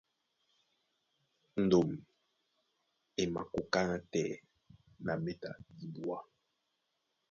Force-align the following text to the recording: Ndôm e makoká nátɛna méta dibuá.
Ndôm 1.63 1.89
e 3.21 3.23
makoká 3.33 3.79
nátɛna 3.89 5.13
méta 5.23 5.49
dibuá. 5.77 6.19